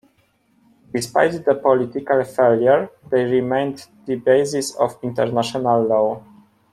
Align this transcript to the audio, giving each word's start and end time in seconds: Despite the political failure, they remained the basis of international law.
Despite 0.95 1.45
the 1.45 1.53
political 1.53 2.23
failure, 2.23 2.89
they 3.11 3.23
remained 3.25 3.85
the 4.07 4.15
basis 4.15 4.73
of 4.77 4.97
international 5.03 5.83
law. 5.83 6.23